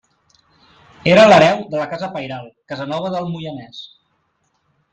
Era 1.11 1.25
l’hereu 1.31 1.61
de 1.75 1.79
la 1.81 1.85
casa 1.91 2.09
pairal 2.17 2.49
Casanova 2.73 3.13
del 3.17 3.31
Moianès. 3.35 3.87